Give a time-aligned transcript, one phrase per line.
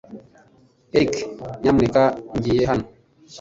[0.95, 1.13] Eric,
[1.61, 2.03] nyamuneka,
[2.37, 2.85] ngiye hano.